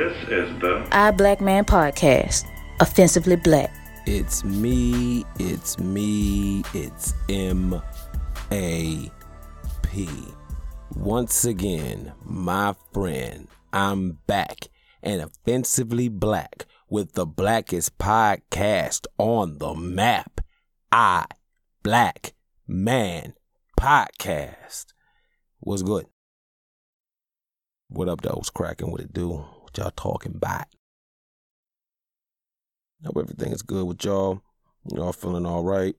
[0.00, 2.46] This is the I Black Man Podcast,
[2.80, 3.70] Offensively Black.
[4.06, 7.82] It's me, it's me, it's M
[8.50, 9.10] A
[9.82, 10.08] P.
[10.96, 14.68] Once again, my friend, I'm back
[15.02, 20.40] and offensively black with the blackest podcast on the map.
[20.90, 21.26] I
[21.82, 22.32] Black
[22.66, 23.34] Man
[23.78, 24.86] Podcast.
[25.58, 26.06] What's good?
[27.88, 28.30] What up, though?
[28.30, 28.90] What's cracking?
[28.90, 29.44] What it do?
[29.76, 30.66] Y'all talking about?
[33.04, 34.42] Hope everything is good with y'all.
[34.92, 35.94] Y'all feeling all right?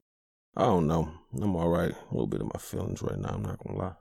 [0.56, 1.10] I don't know.
[1.40, 1.90] I'm all right.
[1.90, 3.30] A little bit of my feelings right now.
[3.30, 3.94] I'm not gonna lie.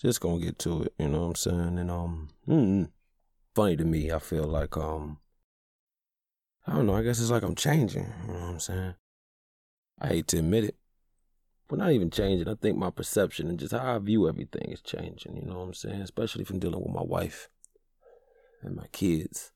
[0.00, 0.94] Just gonna get to it.
[0.98, 1.78] You know what I'm saying?
[1.78, 2.90] And um, mm,
[3.54, 4.10] funny to me.
[4.10, 5.18] I feel like um,
[6.66, 6.94] I don't know.
[6.94, 8.12] I guess it's like I'm changing.
[8.26, 8.94] You know what I'm saying?
[10.00, 10.76] I hate to admit it,
[11.68, 12.48] but not even changing.
[12.48, 15.36] I think my perception and just how I view everything is changing.
[15.36, 16.00] You know what I'm saying?
[16.00, 17.48] Especially from dealing with my wife
[18.62, 19.52] and my kids.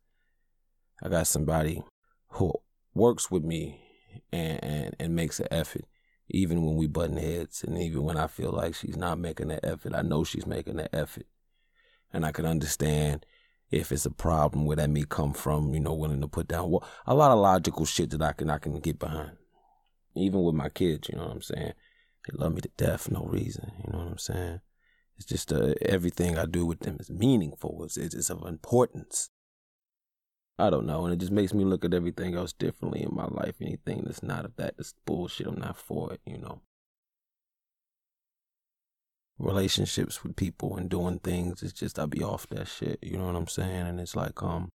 [1.02, 1.82] I got somebody
[2.28, 2.52] who
[2.94, 3.80] works with me
[4.32, 5.84] and, and, and makes an effort,
[6.28, 9.64] even when we button heads, and even when I feel like she's not making that
[9.64, 9.94] effort.
[9.94, 11.26] I know she's making that effort,
[12.12, 13.26] and I can understand
[13.70, 15.74] if it's a problem where that may come from.
[15.74, 18.50] You know, willing to put down well, a lot of logical shit that I can
[18.50, 19.32] I can get behind.
[20.14, 21.72] Even with my kids, you know what I'm saying.
[22.28, 23.72] They love me to death no reason.
[23.84, 24.60] You know what I'm saying.
[25.16, 27.84] It's just uh, everything I do with them is meaningful.
[27.84, 29.30] It's, it's of importance.
[30.58, 33.26] I don't know, and it just makes me look at everything else differently in my
[33.26, 33.56] life.
[33.60, 35.46] Anything that's not of that, that's bullshit.
[35.46, 36.60] I'm not for it, you know.
[39.38, 42.98] Relationships with people and doing things, it's just I be off that shit.
[43.02, 43.86] You know what I'm saying?
[43.86, 44.68] And it's like, um,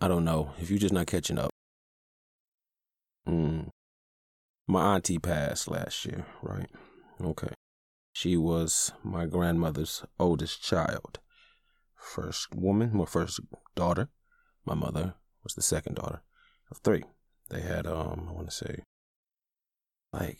[0.00, 1.50] I don't know if you're just not catching up.
[3.28, 3.68] Mm.
[4.68, 6.70] My auntie passed last year, right?
[7.20, 7.52] Okay.
[8.12, 11.20] She was my grandmother's oldest child,
[11.96, 13.40] first woman, my first
[13.74, 14.08] daughter
[14.64, 16.22] my mother was the second daughter
[16.70, 17.04] of three.
[17.48, 18.84] They had, um, I want to say,
[20.12, 20.38] like,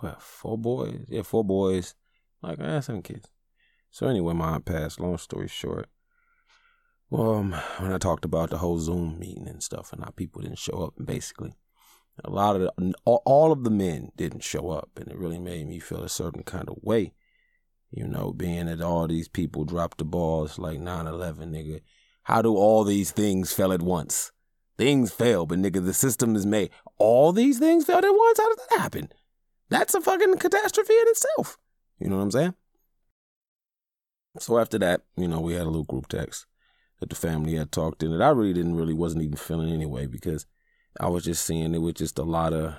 [0.00, 1.06] what, four boys?
[1.08, 1.94] Yeah, four boys.
[2.42, 3.28] Like, I had seven kids.
[3.90, 5.00] So anyway, my aunt passed.
[5.00, 5.88] Long story short,
[7.10, 10.42] well, um, when I talked about the whole Zoom meeting and stuff, and how people
[10.42, 11.54] didn't show up, and basically,
[12.24, 15.68] a lot of the, all of the men didn't show up, and it really made
[15.68, 17.12] me feel a certain kind of way.
[17.90, 21.80] You know, being that all these people dropped the balls like 9-11, nigga.
[22.24, 24.32] How do all these things fail at once?
[24.76, 26.70] Things fail, but nigga, the system is made.
[26.98, 28.38] All these things failed at once?
[28.38, 29.08] How does that happen?
[29.70, 31.58] That's a fucking catastrophe in itself.
[31.98, 32.54] You know what I'm saying?
[34.38, 36.46] So after that, you know, we had a little group text
[37.00, 40.06] that the family had talked in that I really didn't really wasn't even feeling anyway
[40.06, 40.46] because
[41.00, 42.74] I was just seeing it was just a lot of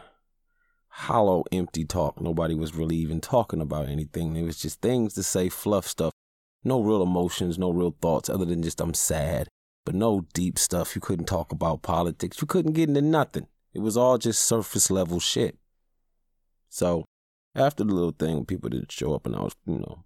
[0.88, 2.20] hollow, empty talk.
[2.22, 4.36] Nobody was really even talking about anything.
[4.36, 6.14] It was just things to say, fluff stuff
[6.64, 9.48] no real emotions, no real thoughts other than just I'm sad.
[9.86, 10.96] But no deep stuff.
[10.96, 12.42] You couldn't talk about politics.
[12.42, 13.48] You couldn't get into nothing.
[13.74, 15.58] It was all just surface level shit.
[16.70, 17.06] So
[17.56, 20.04] after the little thing, people didn't show up, and I was, you know,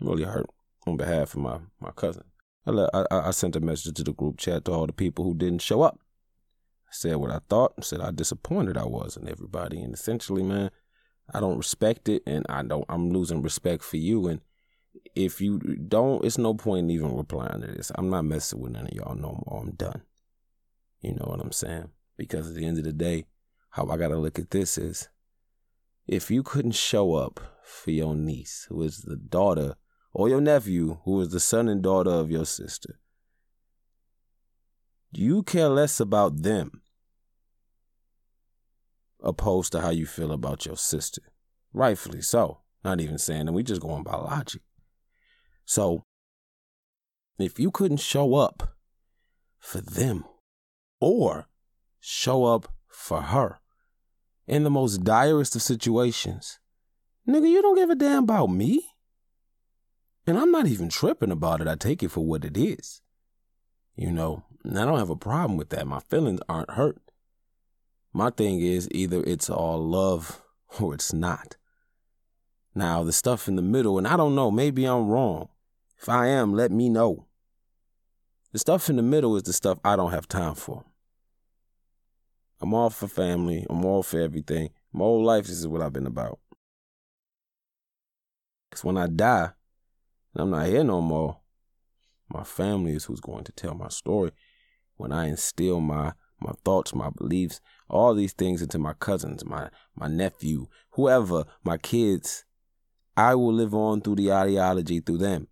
[0.00, 0.46] really hurt
[0.86, 2.24] on behalf of my my cousin.
[2.66, 5.34] I, I, I sent a message to the group chat to all the people who
[5.34, 6.00] didn't show up.
[6.90, 7.84] Said what I thought.
[7.84, 10.70] Said how disappointed I was in everybody, and essentially, man,
[11.32, 12.84] I don't respect it, and I don't.
[12.88, 14.40] I'm losing respect for you, and
[15.14, 17.92] if you don't, it's no point in even replying to this.
[17.94, 19.62] I'm not messing with none of y'all no more.
[19.62, 20.02] I'm done.
[21.00, 21.90] You know what I'm saying?
[22.16, 23.26] Because at the end of the day,
[23.70, 25.08] how I gotta look at this is
[26.06, 29.76] if you couldn't show up for your niece, who is the daughter,
[30.12, 32.98] or your nephew, who is the son and daughter of your sister,
[35.12, 36.82] you care less about them
[39.22, 41.22] opposed to how you feel about your sister.
[41.72, 42.60] Rightfully so.
[42.84, 44.62] Not even saying that we just going by logic.
[45.64, 46.04] So,
[47.38, 48.74] if you couldn't show up
[49.58, 50.24] for them
[51.00, 51.46] or
[52.00, 53.60] show up for her
[54.46, 56.58] in the most direst of situations,
[57.28, 58.86] nigga, you don't give a damn about me.
[60.26, 61.68] And I'm not even tripping about it.
[61.68, 63.02] I take it for what it is.
[63.96, 65.86] You know, and I don't have a problem with that.
[65.86, 66.98] My feelings aren't hurt.
[68.12, 70.42] My thing is either it's all love
[70.80, 71.56] or it's not.
[72.74, 75.48] Now, the stuff in the middle, and I don't know, maybe I'm wrong.
[76.00, 77.26] If I am, let me know.
[78.52, 80.84] The stuff in the middle is the stuff I don't have time for.
[82.60, 83.66] I'm all for family.
[83.70, 84.70] I'm all for everything.
[84.92, 86.38] My whole life, this is what I've been about.
[88.68, 89.50] Because when I die,
[90.34, 91.38] and I'm not here no more,
[92.28, 94.30] my family is who's going to tell my story.
[95.00, 96.12] When I instill my
[96.42, 101.78] my thoughts, my beliefs, all these things into my cousins, my my nephew, whoever, my
[101.78, 102.44] kids,
[103.16, 105.48] I will live on through the ideology through them.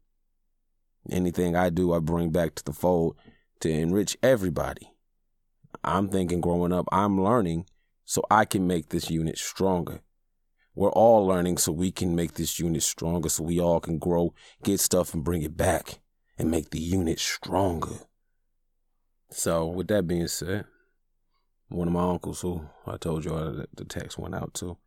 [1.10, 3.16] Anything I do, I bring back to the fold
[3.60, 4.92] to enrich everybody.
[5.82, 7.64] I'm thinking growing up, I'm learning
[8.04, 10.02] so I can make this unit stronger.
[10.74, 14.34] We're all learning so we can make this unit stronger, so we all can grow,
[14.62, 16.00] get stuff, and bring it back
[16.36, 18.07] and make the unit stronger.
[19.30, 20.64] So, with that being said,
[21.68, 24.78] one of my uncles, who I told you that the text went out to,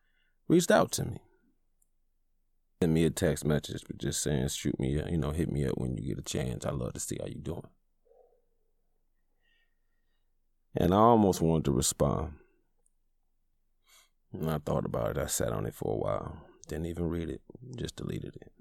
[0.47, 1.17] reached out to me.
[2.81, 5.77] Sent me a text message, but just saying, shoot me, you know, hit me up
[5.77, 6.65] when you get a chance.
[6.65, 7.67] I love to see how you doing.
[10.75, 12.33] And I almost wanted to respond.
[14.33, 15.17] And I thought about it.
[15.19, 16.38] I sat on it for a while.
[16.67, 17.41] Didn't even read it.
[17.75, 18.51] Just deleted it.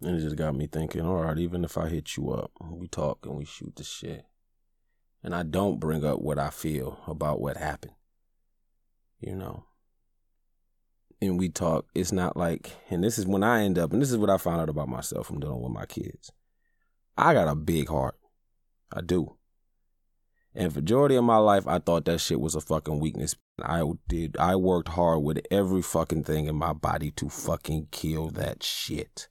[0.00, 2.86] And it just got me thinking, all right, even if I hit you up, we
[2.86, 4.24] talk and we shoot the shit.
[5.22, 7.94] And I don't bring up what I feel about what happened.
[9.20, 9.64] You know.
[11.20, 14.10] And we talk, it's not like, and this is when I end up, and this
[14.10, 16.30] is what I found out about myself from dealing with my kids.
[17.16, 18.16] I got a big heart.
[18.92, 19.36] I do.
[20.54, 23.34] And for majority of my life, I thought that shit was a fucking weakness.
[23.62, 24.36] I did.
[24.38, 29.28] I worked hard with every fucking thing in my body to fucking kill that shit.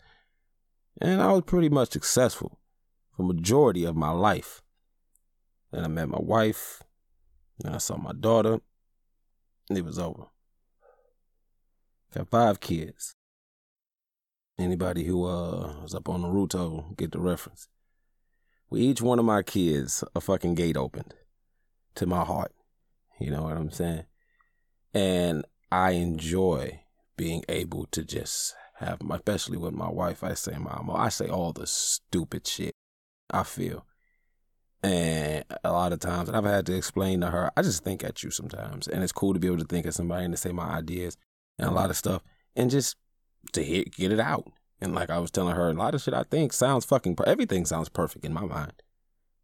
[1.01, 2.59] And I was pretty much successful
[3.15, 4.61] for majority of my life.
[5.75, 6.81] Then I met my wife.
[7.59, 8.61] Then I saw my daughter.
[9.69, 10.27] And it was over.
[12.13, 13.13] Got five kids.
[14.57, 17.67] Anybody who uh was up on Naruto get the reference
[18.69, 21.13] with each one of my kids, a fucking gate opened
[21.95, 22.53] to my heart.
[23.19, 24.05] You know what I'm saying?
[24.93, 25.43] And
[25.73, 26.83] I enjoy
[27.17, 31.27] being able to just have my, especially with my wife, I say, Mama, I say
[31.27, 32.73] all the stupid shit
[33.29, 33.85] I feel.
[34.85, 38.03] And a lot of times, and I've had to explain to her, I just think
[38.03, 38.87] at you sometimes.
[38.87, 41.17] And it's cool to be able to think at somebody and to say my ideas
[41.57, 42.21] and a lot of stuff
[42.55, 42.95] and just
[43.53, 44.51] to hit, get it out.
[44.79, 47.65] And like I was telling her, a lot of shit I think sounds fucking, everything
[47.65, 48.73] sounds perfect in my mind.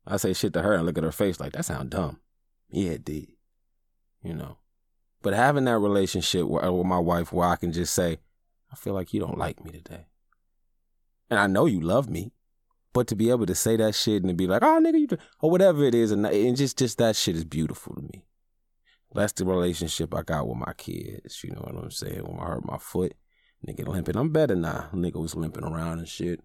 [0.06, 2.20] I say shit to her and look at her face like, that sound dumb.
[2.70, 3.30] Yeah, it did.
[4.22, 4.58] You know.
[5.24, 8.20] But having that relationship with, uh, with my wife where I can just say,
[8.72, 10.06] I feel like you don't like me today.
[11.32, 12.32] And I know you love me.
[12.94, 15.08] But to be able to say that shit and to be like, oh nigga, you
[15.40, 18.26] or whatever it is, and, and just just that shit is beautiful to me.
[19.14, 21.44] That's the relationship I got with my kids.
[21.44, 22.24] You know what I'm saying?
[22.24, 23.14] When I hurt my foot,
[23.68, 24.16] Nigga limping.
[24.16, 24.90] I'm better now.
[24.94, 26.42] Nigga was limping around and shit.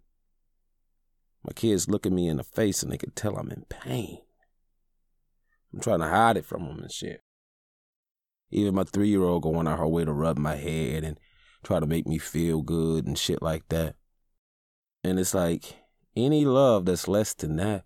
[1.44, 4.19] My kids look at me in the face and they can tell I'm in pain.
[5.72, 7.22] I'm trying to hide it from them and shit.
[8.50, 11.19] Even my three year old going out her way to rub my head and
[11.64, 13.96] try to make me feel good and shit like that.
[15.02, 15.76] And it's like
[16.16, 17.84] any love that's less than that,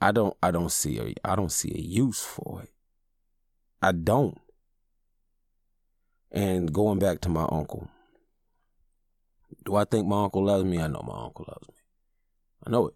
[0.00, 2.70] I don't I don't see a I don't see a use for it.
[3.80, 4.40] I don't.
[6.30, 7.88] And going back to my uncle,
[9.64, 10.80] do I think my uncle loves me?
[10.80, 11.74] I know my uncle loves me.
[12.66, 12.94] I know it.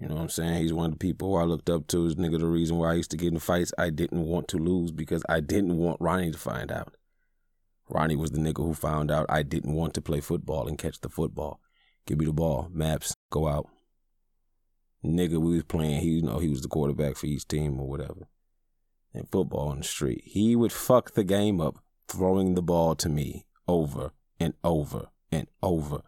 [0.00, 0.62] You know what I'm saying?
[0.62, 2.06] He's one of the people who I looked up to.
[2.06, 4.56] Is nigga the reason why I used to get in fights I didn't want to
[4.56, 6.96] lose because I didn't want Ronnie to find out.
[7.88, 11.00] Ronnie was the nigga who found out I didn't want to play football and catch
[11.00, 11.60] the football.
[12.06, 13.68] Give me the ball, maps, go out.
[15.04, 16.00] Nigga, we was playing.
[16.00, 18.28] He, you know, he was the quarterback for each team or whatever.
[19.14, 20.22] And football on the street.
[20.24, 25.48] He would fuck the game up, throwing the ball to me over and over and
[25.62, 26.02] over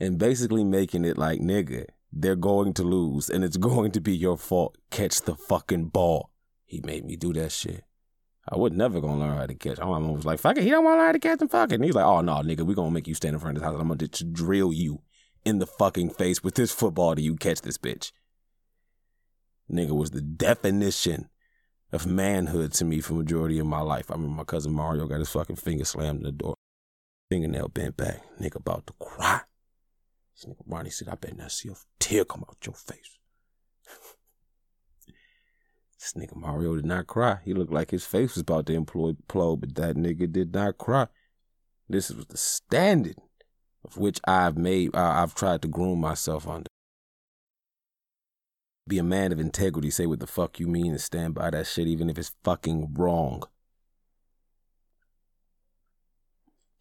[0.00, 4.16] and basically making it like, nigga, they're going to lose and it's going to be
[4.16, 4.76] your fault.
[4.90, 6.30] Catch the fucking ball.
[6.64, 7.84] He made me do that shit.
[8.48, 9.78] I was never gonna learn how to catch.
[9.78, 11.72] My mom was like, fuck it, he don't wanna learn how to catch and fuck
[11.72, 11.76] it.
[11.76, 13.70] And he's like, oh no, nigga, we gonna make you stand in front of this
[13.70, 15.00] house I'm gonna just drill you
[15.44, 18.12] in the fucking face with this football till you catch this bitch.
[19.70, 21.28] Nigga was the definition
[21.92, 24.10] of manhood to me for majority of my life.
[24.10, 26.54] I remember my cousin Mario got his fucking finger slammed in the door
[27.34, 28.22] fingernail bent back.
[28.40, 29.40] Nigga about to cry.
[30.34, 33.18] This nigga Ronnie said, I bet not see a tear come out your face.
[35.98, 37.38] this nigga Mario did not cry.
[37.44, 39.16] He looked like his face was about to implode,
[39.60, 41.08] but that nigga did not cry.
[41.88, 43.16] This was the standard
[43.96, 46.68] which I've made, I've tried to groom myself under.
[48.86, 51.66] Be a man of integrity, say what the fuck you mean, and stand by that
[51.66, 53.42] shit, even if it's fucking wrong.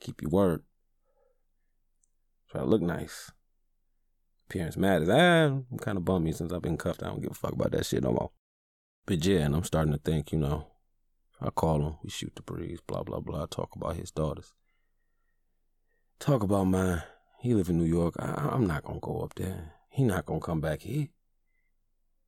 [0.01, 0.63] Keep your word.
[2.51, 3.31] Try to look nice.
[4.49, 5.07] Appearance matters.
[5.09, 7.03] Ah, I'm kind of bummy since I've been cuffed.
[7.03, 8.31] I don't give a fuck about that shit no more.
[9.05, 10.67] But yeah, and I'm starting to think, you know,
[11.41, 13.45] I call him, we shoot the breeze, blah, blah, blah.
[13.45, 14.53] Talk about his daughters.
[16.19, 17.03] Talk about mine.
[17.39, 18.15] He live in New York.
[18.19, 19.73] I, I'm not to go up there.
[19.89, 21.09] He not to come back here.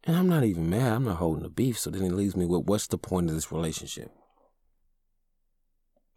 [0.03, 0.93] And I'm not even mad.
[0.93, 1.79] I'm not holding the beef.
[1.79, 4.11] So then it leaves me with what's the point of this relationship?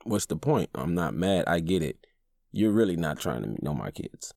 [0.04, 0.70] What's the point?
[0.75, 1.44] I'm not mad.
[1.46, 2.06] I get it.
[2.52, 4.34] You're really not trying to know my kids.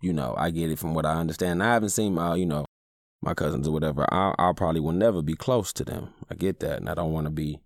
[0.00, 1.62] you know, I get it from what I understand.
[1.62, 2.64] I haven't seen my, you know,
[3.22, 4.06] my cousins or whatever.
[4.12, 6.14] I, I probably will never be close to them.
[6.30, 7.60] I get that, and I don't want to be.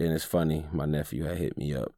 [0.00, 1.94] And it's funny, my nephew had hit me up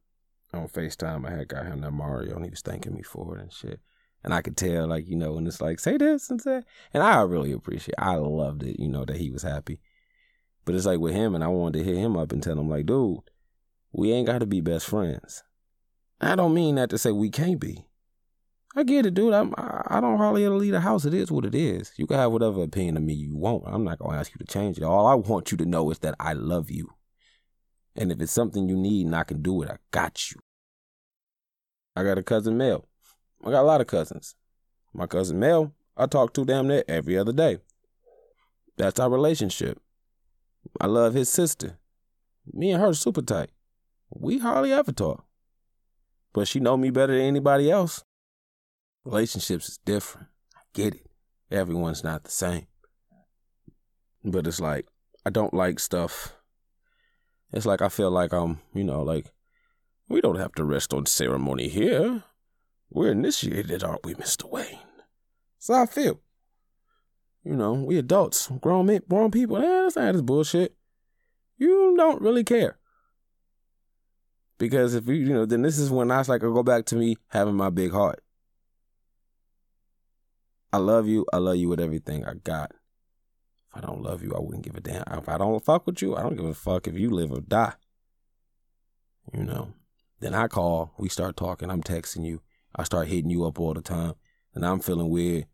[0.57, 1.27] on FaceTime.
[1.27, 3.79] I had got him that Mario, and he was thanking me for it and shit.
[4.23, 7.03] And I could tell, like, you know, when it's like, say this and say, and
[7.03, 7.95] I really appreciate.
[7.97, 9.79] I loved it, you know, that he was happy.
[10.65, 12.69] But it's like with him, and I wanted to hit him up and tell him,
[12.69, 13.19] like, dude,
[13.93, 15.43] we ain't got to be best friends.
[16.19, 17.85] I don't mean that to say we can't be.
[18.75, 19.33] I get it, dude.
[19.33, 21.05] I'm, I don't hardly ever leave the house.
[21.05, 21.93] It is what it is.
[21.97, 23.63] You can have whatever opinion of me you want.
[23.65, 24.83] I'm not gonna ask you to change it.
[24.83, 26.89] All I want you to know is that I love you,
[27.95, 30.39] and if it's something you need and I can do it, I got you.
[31.97, 32.87] I got a cousin Mel.
[33.43, 34.35] I got a lot of cousins.
[34.93, 37.57] My cousin Mel, I talk to damn near every other day.
[38.77, 39.81] That's our relationship.
[40.79, 41.79] I love his sister.
[42.53, 43.49] Me and her super tight.
[44.11, 45.25] We hardly ever talk.
[46.33, 48.03] But she know me better than anybody else.
[49.03, 50.27] Relationships is different.
[50.55, 51.07] I get it.
[51.49, 52.67] Everyone's not the same.
[54.23, 54.85] But it's like
[55.25, 56.35] I don't like stuff.
[57.51, 59.31] It's like I feel like I'm, you know, like
[60.09, 62.23] we don't have to rest on ceremony here.
[62.89, 64.49] We're initiated, aren't we, Mr.
[64.49, 64.79] Wayne?
[65.59, 66.21] So I feel.
[67.43, 69.57] You know, we adults, grown men, grown people.
[69.57, 70.75] Eh, that's not this bullshit.
[71.57, 72.77] You don't really care.
[74.57, 77.17] Because if you, you know, then this is when I like, go back to me
[77.29, 78.21] having my big heart.
[80.73, 81.25] I love you.
[81.31, 82.71] I love you with everything I got.
[83.69, 85.03] If I don't love you, I wouldn't give a damn.
[85.11, 87.41] If I don't fuck with you, I don't give a fuck if you live or
[87.41, 87.73] die.
[89.33, 89.73] You know.
[90.19, 92.41] Then I call, we start talking, I'm texting you.
[92.75, 94.13] I start hitting you up all the time.
[94.53, 95.45] And I'm feeling weird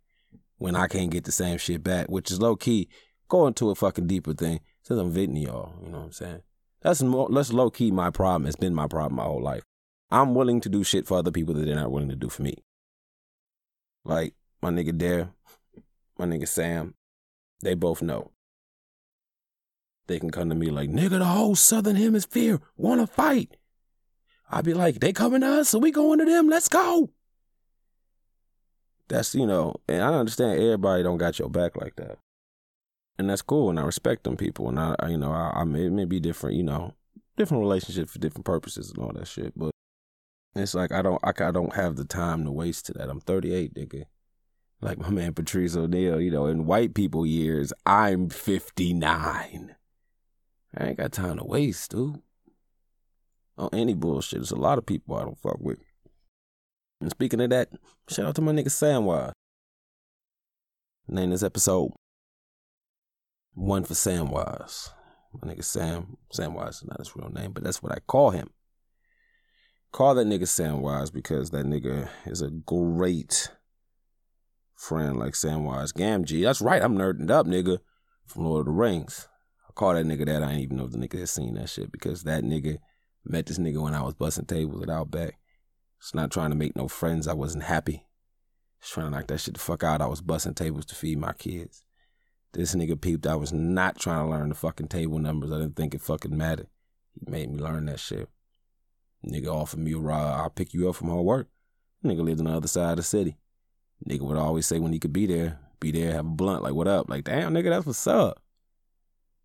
[0.57, 2.87] when I can't get the same shit back, which is low key
[3.27, 4.59] going to a fucking deeper thing.
[4.83, 6.41] Since I'm venting y'all, you know what I'm saying?
[6.81, 8.45] That's more that's low key my problem.
[8.45, 9.63] It's been my problem my whole life.
[10.11, 12.43] I'm willing to do shit for other people that they're not willing to do for
[12.43, 12.55] me.
[14.03, 15.29] Like my nigga Dare,
[16.17, 16.93] my nigga Sam,
[17.61, 18.31] they both know.
[20.07, 23.55] They can come to me like, nigga, the whole southern hemisphere wanna fight.
[24.49, 26.47] I'd be like, they coming to us, so we going to them.
[26.47, 27.09] Let's go.
[29.07, 32.17] That's you know, and I understand everybody don't got your back like that,
[33.17, 35.85] and that's cool, and I respect them people, and I, you know, I, I may,
[35.85, 36.93] it may be different, you know,
[37.35, 39.71] different relationships for different purposes and all that shit, but
[40.55, 43.09] it's like I don't, I, I don't have the time to waste to that.
[43.09, 44.05] I'm 38, nigga.
[44.81, 49.75] Like my man Patrice O'Neal, you know, in white people years, I'm 59.
[50.75, 52.21] I ain't got time to waste, dude
[53.57, 54.39] on any bullshit.
[54.39, 55.79] There's a lot of people I don't fuck with.
[57.01, 57.69] And speaking of that,
[58.09, 59.33] shout out to my nigga Samwise.
[61.07, 61.91] Name this episode
[63.53, 64.89] One for Samwise.
[65.41, 66.17] My nigga Sam.
[66.33, 68.49] Samwise is not his real name, but that's what I call him.
[69.91, 73.51] Call that nigga Samwise because that nigga is a great
[74.75, 76.43] friend like Samwise Gamgee.
[76.43, 77.79] That's right, I'm nerding up, nigga,
[78.25, 79.27] from Lord of the Rings.
[79.67, 80.43] I call that nigga that.
[80.43, 82.77] I ain't even know if the nigga has seen that shit because that nigga
[83.25, 85.39] Met this nigga when I was busting tables at Outback.
[85.99, 87.27] It's not trying to make no friends.
[87.27, 88.05] I wasn't happy.
[88.81, 90.01] Just trying to knock that shit the fuck out.
[90.01, 91.85] I was busting tables to feed my kids.
[92.51, 93.25] This nigga peeped.
[93.25, 95.51] I was not trying to learn the fucking table numbers.
[95.51, 96.67] I didn't think it fucking mattered.
[97.13, 98.27] He made me learn that shit.
[99.25, 100.41] Nigga offered me a ride.
[100.41, 101.47] I'll pick you up from her work.
[102.03, 103.37] Nigga lived on the other side of the city.
[104.07, 106.73] Nigga would always say when he could be there, be there, have a blunt, like,
[106.73, 107.09] what up?
[107.09, 108.42] Like, damn, nigga, that's what's up.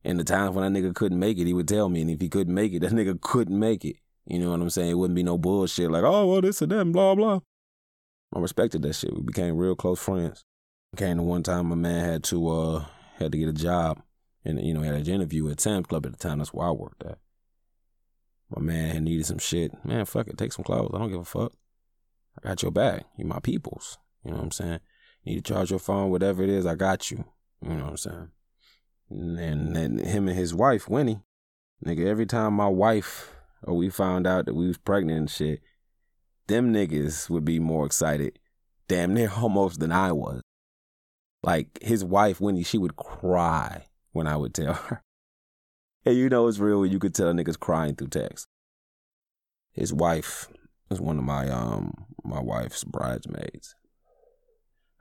[0.04, 2.02] And the times when that nigga couldn't make it, he would tell me.
[2.02, 3.96] And if he couldn't make it, that nigga couldn't make it.
[4.26, 4.90] You know what I'm saying?
[4.90, 7.40] It wouldn't be no bullshit like, oh, well, this and that, and blah, blah.
[8.34, 9.14] I respected that shit.
[9.14, 10.44] We became real close friends.
[10.96, 12.84] Came to one time, my man had to uh
[13.18, 14.00] had to get a job,
[14.44, 16.38] and you know had an interview at Sam's Club at the time.
[16.38, 17.18] That's where I worked at.
[18.54, 19.72] My man had needed some shit.
[19.84, 20.92] Man, fuck it, take some clothes.
[20.94, 21.52] I don't give a fuck.
[22.38, 23.04] I got your back.
[23.16, 23.98] You my peoples.
[24.24, 24.80] You know what I'm saying?
[25.26, 26.64] Need to charge your phone, whatever it is.
[26.64, 27.24] I got you.
[27.62, 28.30] You know what I'm saying?
[29.10, 31.20] And then him and his wife, Winnie,
[31.84, 35.60] nigga, every time my wife or we found out that we was pregnant and shit,
[36.46, 38.38] them niggas would be more excited,
[38.86, 40.42] damn near almost than I was.
[41.42, 45.02] Like his wife, Winnie, she would cry when I would tell her.
[46.04, 48.46] And you know it's real you could tell niggas crying through text.
[49.72, 50.48] His wife
[50.88, 51.92] was one of my um
[52.24, 53.74] my wife's bridesmaids.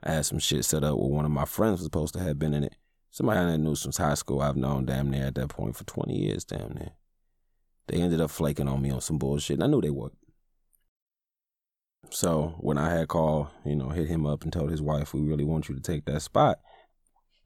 [0.02, 2.38] I had some shit set up where one of my friends was supposed to have
[2.38, 2.74] been in it.
[3.10, 6.14] Somebody I knew since high school, I've known damn near at that point for 20
[6.14, 6.92] years, damn near.
[7.88, 10.12] They ended up flaking on me on some bullshit, and I knew they would.
[12.10, 15.20] So when I had called, you know, hit him up and told his wife, we
[15.20, 16.58] really want you to take that spot.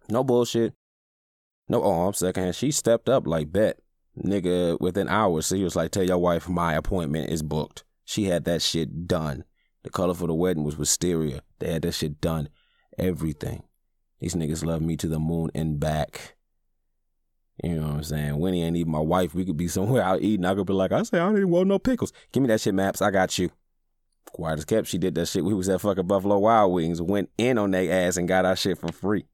[0.08, 0.74] No bullshit.
[1.68, 2.54] No oh, I'm second.
[2.54, 3.78] She stepped up like bet.
[4.18, 7.84] Nigga, within hours, she was like, tell your wife my appointment is booked.
[8.04, 9.44] She had that shit done.
[9.84, 11.42] The color for the wedding was wisteria.
[11.58, 12.48] They had that shit done.
[12.98, 13.62] Everything.
[14.22, 16.36] These niggas love me to the moon and back.
[17.60, 18.38] You know what I'm saying?
[18.38, 19.34] Winnie ain't even my wife.
[19.34, 20.46] We could be somewhere out eating.
[20.46, 22.12] I could be like, I say, I don't even want no pickles.
[22.30, 23.02] Give me that shit, Maps.
[23.02, 23.50] I got you.
[24.26, 25.44] Quiet as kept, she did that shit.
[25.44, 28.54] We was at fucking Buffalo Wild Wings, went in on their ass and got our
[28.54, 29.26] shit for free.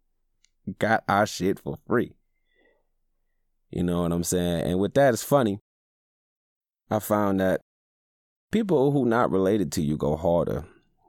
[0.78, 2.14] Got our shit for free.
[3.70, 4.62] You know what I'm saying?
[4.62, 5.60] And with that, it's funny.
[6.90, 7.60] I found that
[8.50, 10.64] people who not related to you go harder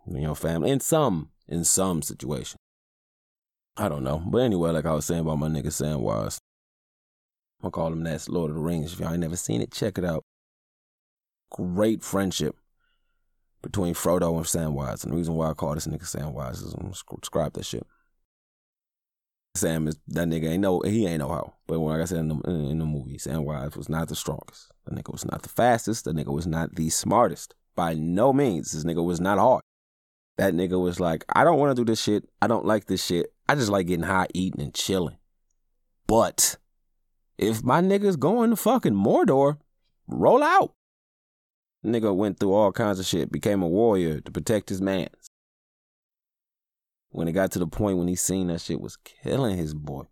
[0.06, 2.60] than your family in some in some situation.
[3.80, 6.38] I don't know, but anyway, like I was saying about my nigga Samwise,
[7.64, 8.92] I call him that's Lord of the Rings.
[8.92, 10.26] If y'all ain't never seen it, check it out.
[11.50, 12.58] Great friendship
[13.62, 16.92] between Frodo and Samwise, and the reason why I call this nigga Samwise is I'm
[16.94, 17.88] subscribe that shit.
[19.56, 21.54] Sam is that nigga ain't no he ain't no how.
[21.66, 24.74] But when like I said in the in the movie, Samwise was not the strongest.
[24.84, 26.04] The nigga was not the fastest.
[26.04, 27.56] The nigga was not the smartest.
[27.76, 28.74] By no means.
[28.74, 29.64] This nigga was not hard.
[30.40, 32.24] That nigga was like, I don't want to do this shit.
[32.42, 33.34] I don't like this shit.
[33.50, 35.18] I just like getting high, eating, and chilling.
[36.08, 36.56] But
[37.38, 39.58] if my nigga's going to fucking Mordor,
[40.08, 40.72] roll out.
[41.86, 45.28] Nigga went through all kinds of shit, became a warrior to protect his mans.
[47.10, 50.04] When it got to the point when he seen that shit was killing his boy,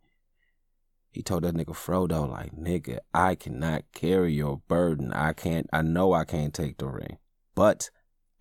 [1.09, 5.13] he told that nigga Frodo, like, nigga, I cannot carry your burden.
[5.13, 7.17] I can't, I know I can't take the ring,
[7.55, 7.89] but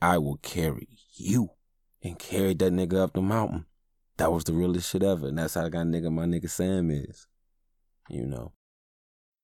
[0.02, 1.50] I will carry you.
[2.02, 3.66] And carried that nigga up the mountain.
[4.18, 5.28] That was the realest shit ever.
[5.28, 7.26] And that's how I got nigga my nigga Sam is.
[8.08, 8.52] You know.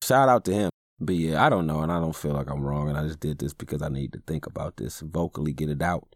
[0.03, 0.71] Shout out to him.
[1.05, 3.19] But yeah, I don't know, and I don't feel like I'm wrong, and I just
[3.19, 6.15] did this because I need to think about this, vocally get it out.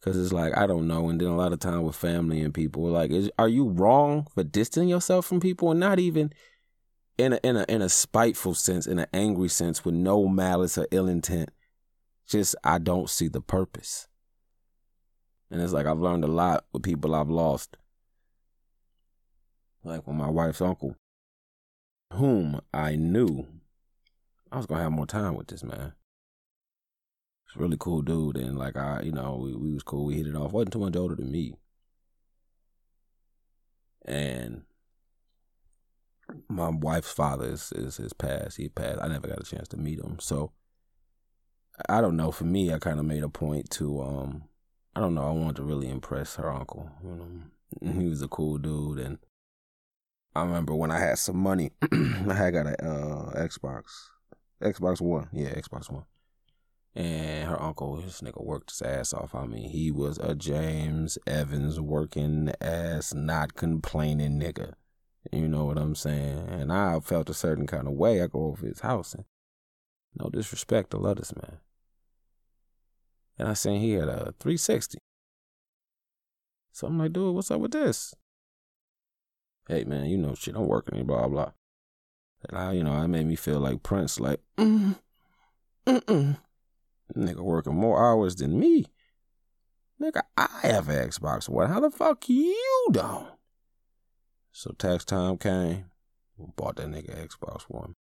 [0.00, 2.52] Cause it's like I don't know, and then a lot of time with family and
[2.52, 6.32] people, like, is, are you wrong for distancing yourself from people, and not even
[7.18, 10.78] in a in a in a spiteful sense, in an angry sense, with no malice
[10.78, 11.50] or ill intent?
[12.26, 14.08] Just I don't see the purpose,
[15.54, 17.76] and it's like I've learned a lot with people I've lost,
[19.84, 20.96] like with my wife's uncle,
[22.12, 23.46] whom I knew
[24.50, 25.92] I was gonna have more time with this man
[27.46, 30.06] It's really cool dude, and like I, you know, we, we was cool.
[30.06, 30.50] We hit it off.
[30.50, 31.54] wasn't too much older than me,
[34.04, 34.62] and
[36.48, 38.56] my wife's father is is his past.
[38.56, 38.98] He passed.
[39.00, 40.50] I never got a chance to meet him, so
[41.88, 42.32] I don't know.
[42.32, 44.44] For me, I kind of made a point to, um,
[44.96, 45.26] I don't know.
[45.26, 46.90] I wanted to really impress her uncle.
[47.02, 47.10] You
[47.82, 49.18] know, he was a cool dude, and
[50.34, 53.84] I remember when I had some money, I had got a uh, Xbox,
[54.62, 55.28] Xbox One.
[55.32, 56.04] Yeah, Xbox One
[56.96, 59.34] and her uncle, his nigga worked his ass off.
[59.34, 64.74] I mean, he was a James Evans working ass, not complaining nigga.
[65.32, 66.46] You know what I'm saying?
[66.48, 68.22] And I felt a certain kind of way.
[68.22, 69.24] I go over his house and
[70.16, 71.58] no disrespect, I love this man.
[73.38, 74.98] And I seen he had a 360.
[76.72, 78.14] So I'm like, dude, what's up with this?
[79.68, 81.52] Hey man, you know shit, I'm working, blah blah.
[82.48, 84.96] And I, you know, it made me feel like Prince, like, mm,
[85.86, 86.36] mm.
[87.16, 88.86] Nigga working more hours than me.
[90.00, 91.70] Nigga, I have an Xbox One.
[91.70, 93.28] How the fuck you don't?
[94.52, 95.86] So tax time came.
[96.56, 97.94] Bought that nigga Xbox One.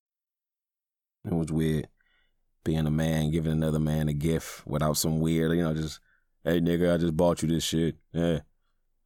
[1.25, 1.89] It was weird
[2.65, 6.01] being a man giving another man a gift without some weird, you know, just
[6.45, 7.97] hey nigga, I just bought you this shit.
[8.13, 8.41] Yeah.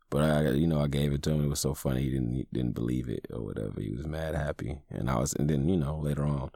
[0.09, 1.45] But I, you know, I gave it to him.
[1.45, 2.03] It was so funny.
[2.03, 3.81] He didn't he didn't believe it or whatever.
[3.81, 5.33] He was mad happy, and I was.
[5.35, 6.51] And then you know, later on,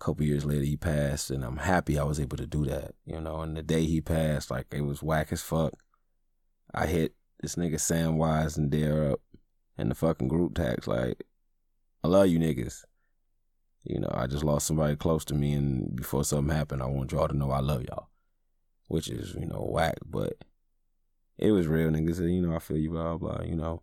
[0.00, 2.94] a couple years later he passed and I'm happy I was able to do that,
[3.04, 5.74] you know, and the day he passed, like it was whack as fuck.
[6.72, 9.20] I hit this nigga Samwise and Dare up
[9.76, 11.24] in the fucking group text, like,
[12.02, 12.84] I love you niggas.
[13.88, 17.10] You know, I just lost somebody close to me and before something happened, I want
[17.10, 18.08] y'all to know I love y'all.
[18.88, 20.34] Which is, you know, whack, but
[21.38, 21.88] it was real.
[21.90, 23.82] Niggas said, you know, I feel you, blah, blah, you know.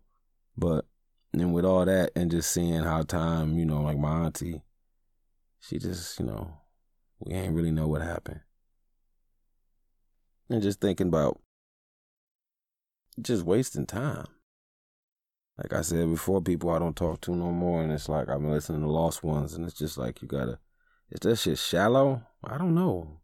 [0.56, 0.84] But
[1.32, 4.62] and with all that and just seeing how time, you know, like my auntie,
[5.60, 6.56] she just, you know,
[7.18, 8.40] we ain't really know what happened.
[10.48, 11.40] And just thinking about
[13.20, 14.26] just wasting time.
[15.58, 18.40] Like I said before, people I don't talk to no more, and it's like I've
[18.40, 20.58] been listening to Lost Ones, and it's just like you gotta.
[21.10, 22.22] Is that shit shallow?
[22.44, 23.20] I don't know.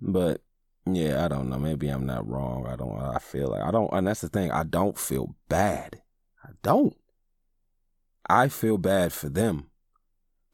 [0.00, 0.40] But
[0.86, 1.58] yeah, I don't know.
[1.58, 2.66] Maybe I'm not wrong.
[2.66, 2.98] I don't.
[3.00, 4.50] I feel like I don't, and that's the thing.
[4.50, 6.02] I don't feel bad.
[6.42, 6.96] I don't.
[8.28, 9.70] I feel bad for them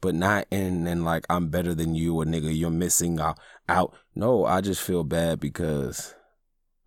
[0.01, 3.37] but not in and like I'm better than you or nigga you're missing out.
[3.67, 3.95] out.
[4.15, 6.15] No, I just feel bad because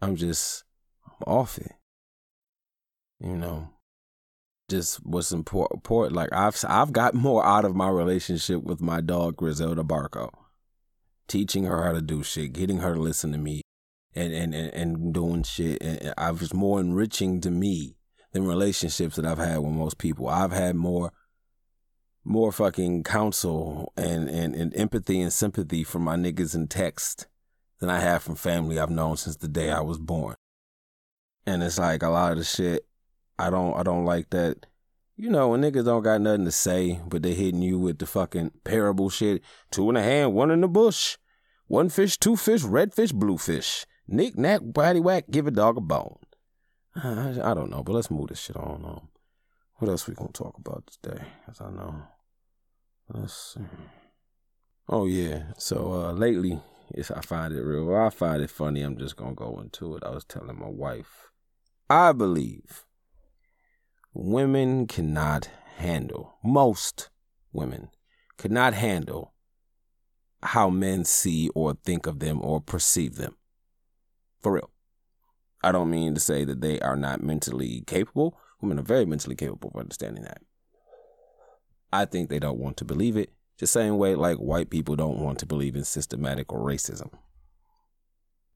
[0.00, 0.64] I'm just
[1.06, 1.72] I'm off it.
[3.22, 3.68] You know,
[4.68, 6.12] just what's important.
[6.12, 10.30] Like I've I've got more out of my relationship with my dog Griselda Barco,
[11.28, 13.62] teaching her how to do shit, getting her to listen to me,
[14.12, 15.80] and and and, and doing shit.
[15.80, 17.94] And I was more enriching to me
[18.32, 20.28] than relationships that I've had with most people.
[20.28, 21.12] I've had more
[22.24, 27.26] more fucking counsel and, and, and empathy and sympathy from my niggas in text
[27.80, 30.36] than I have from family I've known since the day I was born.
[31.44, 32.86] And it's like a lot of the shit
[33.42, 34.66] I don't I don't like that.
[35.16, 38.06] You know, when niggas don't got nothing to say, but they hitting you with the
[38.06, 39.42] fucking parable shit.
[39.70, 41.16] Two in the hand, one in the bush.
[41.66, 43.86] One fish, two fish, red fish, blue fish.
[44.06, 46.18] Nick, knack, body whack, give a dog a bone.
[46.94, 48.84] I, I don't know, but let's move this shit on.
[48.84, 49.08] Um,
[49.76, 51.22] what else we gonna talk about today?
[51.48, 52.02] As I know,
[53.08, 53.60] let's see.
[54.88, 57.94] Oh yeah, so uh, lately, it's, I find it real.
[57.94, 58.82] I find it funny.
[58.82, 60.04] I'm just gonna go into it.
[60.04, 61.30] I was telling my wife,
[61.88, 62.84] I believe
[64.14, 67.10] women cannot handle most
[67.52, 67.88] women
[68.36, 69.32] cannot handle
[70.42, 73.36] how men see or think of them or perceive them.
[74.40, 74.70] For real.
[75.62, 78.36] I don't mean to say that they are not mentally capable.
[78.60, 80.42] Women are very mentally capable of understanding that.
[81.92, 85.20] I think they don't want to believe it, the same way like white people don't
[85.20, 87.12] want to believe in systematic racism.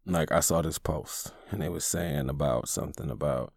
[0.05, 3.53] Like I saw this post and they was saying about something about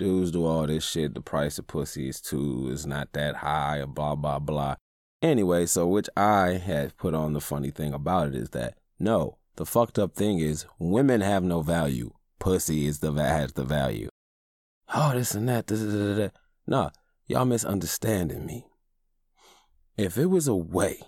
[0.00, 3.84] dudes do all this shit, the price of pussy is too is not that high,
[3.84, 4.74] blah blah blah.
[5.22, 9.38] Anyway, so which I had put on the funny thing about it is that no,
[9.56, 12.10] the fucked up thing is women have no value
[12.40, 14.08] pussy is the has the value.
[14.92, 15.68] Oh, this and that.
[15.68, 16.32] This, this, this,
[16.66, 16.90] No,
[17.28, 18.66] y'all misunderstanding me.
[19.96, 20.98] If it was a way,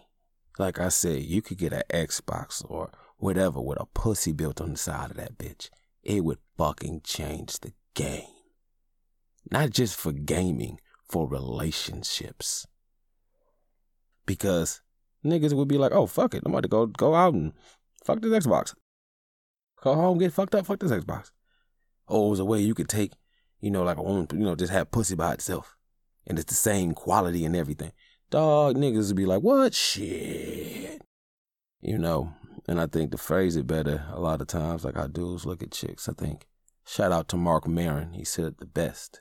[0.59, 4.73] like I said, you could get an Xbox or whatever with a pussy built on
[4.73, 5.69] the side of that bitch,
[6.05, 8.29] it would fucking change the game.
[9.51, 12.67] Not just for gaming, for relationships.
[14.25, 14.81] Because
[15.25, 16.43] niggas would be like, oh, fuck it.
[16.45, 17.53] I'm about to go, go out and
[18.05, 18.75] fuck this Xbox.
[19.83, 21.31] Go home, get fucked up, fuck this Xbox.
[22.09, 23.13] Oh, it was a way you could take,
[23.61, 25.77] you know, like a woman, you know, just have pussy by itself.
[26.27, 27.93] And it's the same quality and everything.
[28.31, 31.03] Dog niggas would be like, what shit?
[31.81, 32.33] You know,
[32.69, 35.63] and I think to phrase it better, a lot of times, like I dudes look
[35.63, 36.47] at chicks, I think,
[36.87, 39.21] shout out to Marc Maron, he said it the best.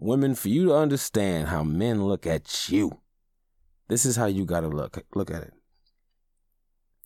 [0.00, 3.00] Women, for you to understand how men look at you,
[3.88, 5.52] this is how you gotta look look at it.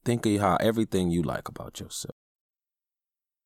[0.05, 2.15] Think of how everything you like about yourself.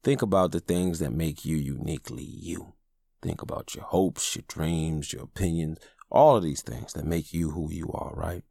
[0.03, 2.75] Think about the things that make you uniquely you.
[3.23, 5.79] Think about your hopes, your dreams, your opinions,
[6.11, 8.43] all of these things that make you who you are, right?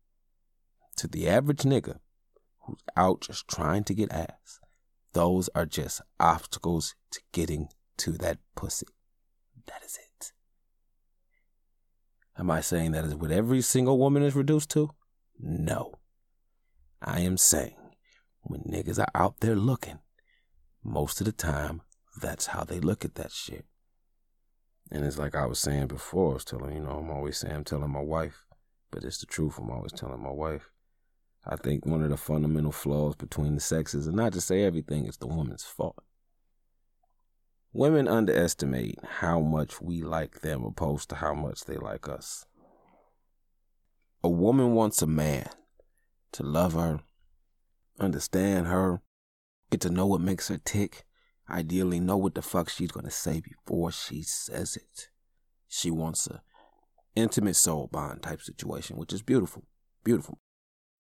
[0.95, 1.99] To the average nigga
[2.59, 4.61] who's out just trying to get ass,
[5.11, 8.87] those are just obstacles to getting to that pussy.
[9.67, 10.04] That is it.
[12.37, 14.91] Am I saying that is what every single woman is reduced to?
[15.39, 15.95] No.
[17.01, 17.75] I am saying
[18.41, 19.99] when niggas are out there looking,
[20.83, 21.81] most of the time,
[22.21, 23.65] that's how they look at that shit.
[24.91, 27.55] And it's like I was saying before, I was telling, you know, I'm always saying,
[27.55, 28.45] I'm telling my wife,
[28.91, 29.57] but it's the truth.
[29.57, 30.69] I'm always telling my wife.
[31.45, 35.05] I think one of the fundamental flaws between the sexes, and not to say everything
[35.05, 36.03] is the woman's fault.
[37.75, 42.45] Women underestimate how much we like them opposed to how much they like us.
[44.23, 45.49] A woman wants a man
[46.31, 47.01] to love her,
[47.99, 49.01] understand her,
[49.71, 51.03] Get to know what makes her tick.
[51.49, 55.09] Ideally, know what the fuck she's gonna say before she says it.
[55.67, 56.43] She wants a
[57.13, 59.65] intimate soul bond type situation, which is beautiful.
[60.05, 60.39] Beautiful.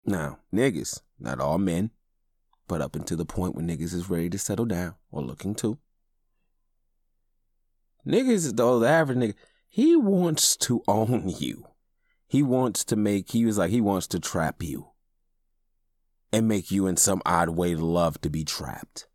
[0.06, 1.90] Now, niggas, not all men,
[2.66, 5.78] but up until the point when niggas is ready to settle down or looking to.
[8.06, 9.34] Niggas, the average nigga,
[9.68, 11.66] he wants to own you.
[12.26, 14.88] He wants to make, he was like, he wants to trap you
[16.32, 19.06] and make you in some odd way love to be trapped.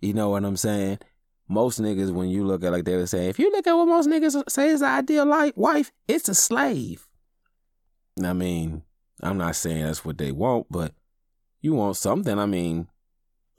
[0.00, 0.98] You know what I'm saying?
[1.48, 3.86] Most niggas, when you look at like they were saying, if you look at what
[3.86, 7.06] most niggas say is the ideal life, wife, it's a slave.
[8.22, 8.82] I mean,
[9.22, 10.92] I'm not saying that's what they want, but
[11.60, 12.38] you want something.
[12.38, 12.88] I mean,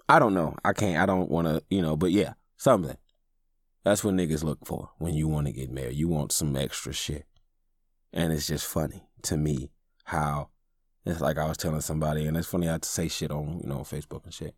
[0.10, 0.56] I don't know.
[0.65, 2.97] I can't, I don't want to, you know, but yeah, something.
[3.84, 5.98] That's what niggas look for when you want to get married.
[5.98, 7.26] You want some extra shit.
[8.13, 9.72] And it's just funny to me
[10.06, 10.50] how
[11.06, 13.67] it's like I was telling somebody, and it's funny I to say shit on you
[13.67, 14.56] know Facebook and shit,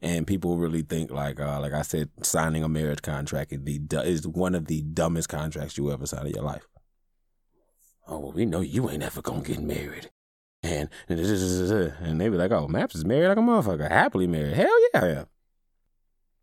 [0.00, 3.80] and people really think like uh, like I said, signing a marriage contract is the
[4.04, 6.68] is one of the dumbest contracts you ever sign in your life.
[8.06, 10.10] Oh, well, we know you ain't ever gonna get married,
[10.62, 14.54] and and they be like, oh, Maps is married like a motherfucker, happily married.
[14.54, 15.24] Hell yeah.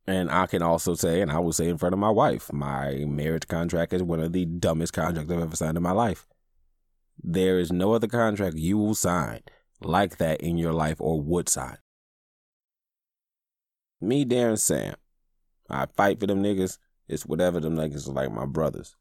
[0.07, 3.03] And I can also say, and I will say in front of my wife, my
[3.05, 6.25] marriage contract is one of the dumbest contracts I've ever signed in my life.
[7.21, 9.41] There is no other contract you will sign
[9.81, 11.77] like that in your life or would sign.
[13.99, 14.95] Me, Darren, Sam.
[15.69, 16.77] I fight for them niggas.
[17.09, 18.95] It's whatever them niggas are like my brothers.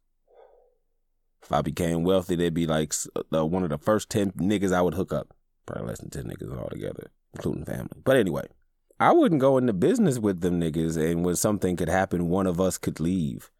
[1.43, 2.93] If I became wealthy, they'd be like
[3.31, 5.35] one of the first 10 niggas I would hook up.
[5.67, 8.01] Probably less than 10 niggas altogether, including family.
[8.03, 8.49] But anyway,
[8.99, 12.61] I wouldn't go into business with them niggas, and when something could happen, one of
[12.61, 13.51] us could leave.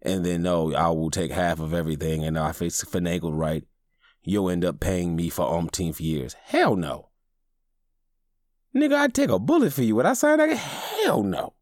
[0.00, 3.64] And then, no, I will take half of everything, and if it's finagled right,
[4.24, 6.34] you'll end up paying me for umpteenth years.
[6.44, 7.10] Hell no.
[8.74, 9.94] Nigga, I'd take a bullet for you.
[9.96, 10.56] Would I sign that?
[10.56, 11.54] Hell no.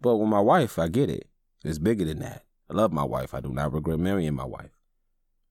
[0.00, 1.28] But with my wife, I get it.
[1.64, 2.44] It's bigger than that.
[2.68, 3.32] I love my wife.
[3.32, 4.70] I do not regret marrying my wife.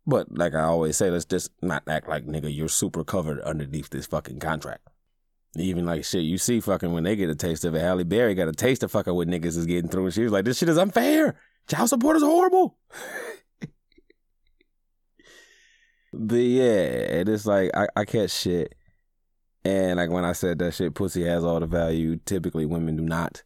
[0.05, 3.89] But like I always say, let's just not act like nigga, you're super covered underneath
[3.89, 4.87] this fucking contract.
[5.55, 8.33] Even like shit, you see fucking when they get a taste of it, Halle Berry
[8.33, 10.57] got a taste of fucking what niggas is getting through, and she was like, "This
[10.57, 11.35] shit is unfair.
[11.67, 12.77] Child support is horrible."
[16.13, 18.73] but yeah, it is like I, I catch shit,
[19.63, 22.17] and like when I said that shit, pussy has all the value.
[22.25, 23.43] Typically, women do not.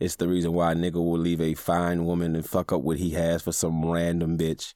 [0.00, 2.98] It's the reason why a nigga will leave a fine woman and fuck up what
[2.98, 4.74] he has for some random bitch.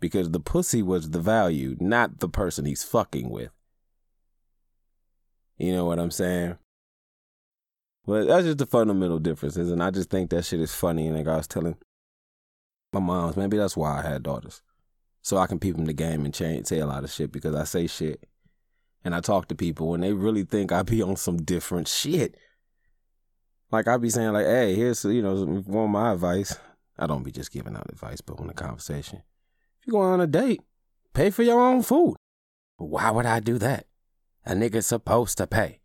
[0.00, 3.50] Because the pussy was the value, not the person he's fucking with.
[5.62, 6.58] You know what I'm saying?
[8.04, 9.70] But that's just the fundamental differences.
[9.70, 11.06] And I just think that shit is funny.
[11.06, 11.76] And like I was telling
[12.92, 14.60] my moms, maybe that's why I had daughters.
[15.20, 17.54] So I can peep them the game and change, say a lot of shit because
[17.54, 18.26] I say shit.
[19.04, 22.36] And I talk to people and they really think I be on some different shit.
[23.70, 26.58] Like I be saying, like, hey, here's you know, one of my advice.
[26.98, 29.22] I don't be just giving out advice, but on a conversation.
[29.80, 30.60] If you go on a date,
[31.14, 32.16] pay for your own food.
[32.78, 33.86] Why would I do that?
[34.44, 35.80] A nigga supposed to pay.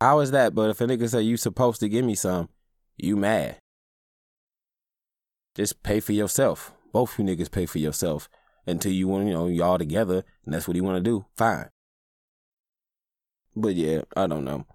[0.00, 0.54] How is that?
[0.54, 2.48] But if a nigga say you supposed to give me some,
[2.96, 3.58] you mad.
[5.54, 6.72] Just pay for yourself.
[6.92, 8.28] Both you niggas pay for yourself
[8.66, 11.26] until you want, you know, y'all together, and that's what you want to do.
[11.36, 11.68] Fine.
[13.56, 14.66] But yeah, I don't know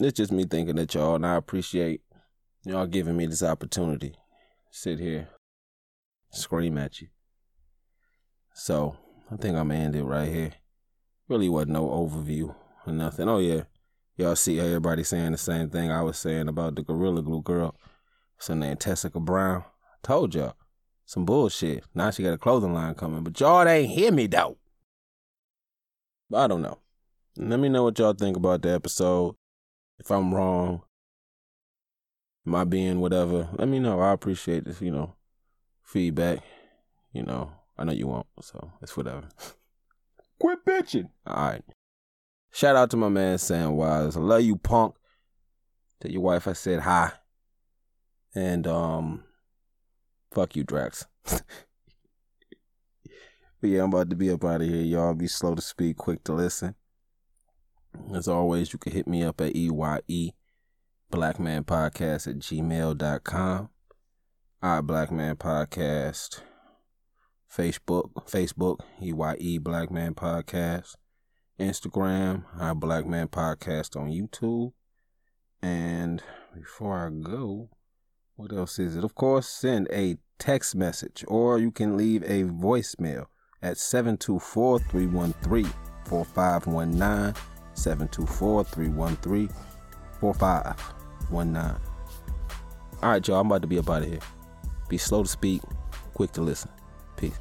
[0.00, 2.02] it's just me thinking that y'all, and I appreciate
[2.64, 4.14] y'all giving me this opportunity.
[4.70, 5.28] Sit here,
[6.30, 7.08] scream at you.
[8.54, 8.96] So
[9.30, 10.52] I think I'm gonna end it right here.
[11.28, 12.54] Really wasn't no overview
[12.86, 13.28] or nothing.
[13.28, 13.62] Oh yeah,
[14.16, 17.74] y'all see everybody saying the same thing I was saying about the Gorilla Glue girl.
[18.46, 18.76] Her name?
[18.76, 19.64] Tessica Brown.
[20.02, 20.56] told y'all.
[21.04, 21.84] Some bullshit.
[21.94, 24.56] Now she got a clothing line coming, but y'all ain't hear me though.
[26.28, 26.78] But I don't know.
[27.36, 29.36] Let me know what y'all think about the episode.
[29.98, 30.82] If I'm wrong,
[32.46, 33.48] am I being whatever?
[33.52, 34.00] Let me know.
[34.00, 35.14] I appreciate this, you know,
[35.82, 36.40] feedback.
[37.12, 39.28] You know, I know you won't, so it's whatever.
[40.42, 41.08] Quit bitching.
[41.24, 41.62] All right.
[42.50, 44.16] Shout out to my man Samwise.
[44.16, 44.96] I love you, punk.
[46.00, 47.12] To your wife, I said hi.
[48.34, 49.22] And um,
[50.32, 51.06] fuck you, Drax.
[51.24, 51.44] but
[53.62, 55.14] yeah, I'm about to be up out of here, y'all.
[55.14, 56.74] Be slow to speak, quick to listen.
[58.12, 60.34] As always, you can hit me up at EYE
[61.08, 63.68] Blackman Podcast at gmail.com.
[64.60, 66.40] I Blackman Podcast.
[67.52, 70.96] Facebook, Facebook, EYE Black Man Podcast.
[71.60, 74.72] Instagram, I Black Man Podcast on YouTube.
[75.60, 76.22] And
[76.54, 77.68] before I go,
[78.36, 79.04] what else is it?
[79.04, 83.26] Of course, send a text message or you can leave a voicemail
[83.62, 85.72] at 724 313
[86.06, 87.34] 4519.
[87.74, 89.48] 724 313
[90.20, 91.80] 4519.
[93.02, 94.20] All right, y'all, I'm about to be up out of here.
[94.88, 95.62] Be slow to speak,
[96.14, 96.70] quick to listen.
[97.22, 97.38] Peace.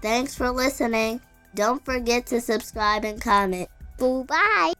[0.00, 1.20] Thanks for listening.
[1.56, 3.68] Don't forget to subscribe and comment.
[3.98, 4.72] Bye bye.